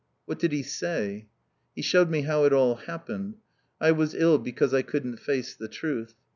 "What 0.25 0.39
did 0.39 0.51
he 0.51 0.63
say?" 0.63 1.27
"He 1.75 1.83
showed 1.83 2.09
me 2.09 2.21
how 2.21 2.45
it 2.45 2.53
all 2.53 2.73
happened. 2.73 3.35
I 3.79 3.91
was 3.91 4.15
ill 4.15 4.39
because 4.39 4.73
I 4.73 4.81
couldn't 4.81 5.17
face 5.17 5.53
the 5.55 5.67
truth. 5.67 6.15